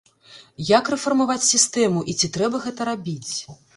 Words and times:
Як 0.69 0.85
рэфармаваць 0.93 1.45
сістэму 1.49 2.01
і 2.15 2.17
ці 2.21 2.31
трэба 2.39 2.63
гэта 2.65 2.81
рабіць? 2.91 3.31